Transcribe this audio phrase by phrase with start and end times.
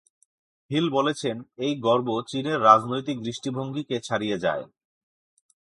[0.71, 4.63] Hill বলেছেন, এই গর্ব চীনের রাজনৈতিক দৃষ্টিভঙ্গিকে ছাড়িয়ে যায়।